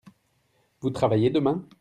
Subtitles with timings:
[0.79, 1.63] Vous travaillez demain?